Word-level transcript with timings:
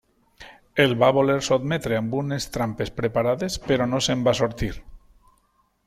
El 0.85 0.93
va 1.03 1.09
voler 1.17 1.35
sotmetre 1.47 1.99
amb 2.03 2.15
unes 2.21 2.47
trampes 2.57 2.93
preparades 3.03 3.59
però 3.69 3.89
no 3.93 4.01
se'n 4.07 4.25
va 4.31 4.39
sortir. 4.41 4.73